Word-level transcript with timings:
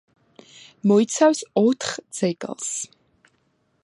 მოიცავს 0.91 1.43
ოთხ 1.63 1.91
ძეგლს. 2.21 2.73